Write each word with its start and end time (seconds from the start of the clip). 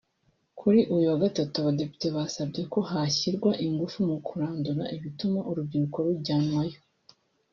Kuri 0.59 0.79
uyu 0.95 1.05
wa 1.11 1.19
Gatatu 1.23 1.53
Abadepite 1.61 2.07
basabye 2.15 2.61
ko 2.73 2.79
hashyirwa 2.91 3.51
ingufu 3.65 3.97
mu 4.09 4.17
kurandura 4.27 4.83
ibituma 4.97 5.39
urubyiruko 5.49 5.97
rujyanwayo 6.05 6.79